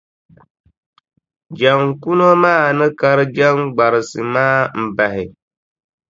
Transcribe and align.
Jaŋkuno 1.59 2.25
maa 2.43 2.65
ni 2.77 2.87
kari 2.99 3.25
jaŋgbarisi 3.35 4.19
maa 4.33 4.59
m-bahi. 4.83 5.25